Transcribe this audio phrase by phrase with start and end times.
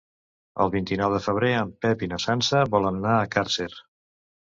[0.65, 3.73] El vint-i-nou de febrer en Pep i na Sança volen anar a Càrcer.